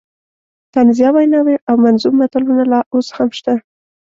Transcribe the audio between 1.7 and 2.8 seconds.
منظوم متلونه لا